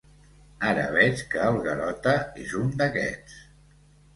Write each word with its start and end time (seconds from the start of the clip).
Ara 0.69 0.85
veig 0.95 1.21
que 1.33 1.43
el 1.49 1.59
Garota 1.67 2.15
és 2.47 2.57
un 2.63 2.73
d'aquests. 2.81 3.37